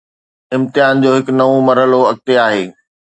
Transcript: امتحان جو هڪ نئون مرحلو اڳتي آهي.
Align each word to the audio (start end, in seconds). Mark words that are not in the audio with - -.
امتحان 0.55 0.93
جو 1.03 1.09
هڪ 1.15 1.27
نئون 1.37 1.57
مرحلو 1.67 1.99
اڳتي 2.11 2.33
آهي. 2.47 2.65